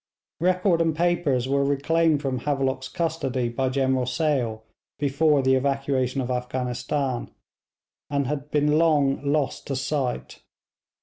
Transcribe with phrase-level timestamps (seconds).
[0.39, 4.63] Record and papers were reclaimed from Havelock's custody by General Sale
[4.97, 7.29] before the evacuation of Afghanistan,
[8.09, 10.41] and had been long lost to sight.